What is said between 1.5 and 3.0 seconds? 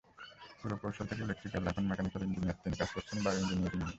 এখন mechanical engineer তিনি, কাজ